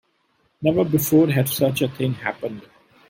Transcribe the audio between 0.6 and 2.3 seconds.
Never before had such a thing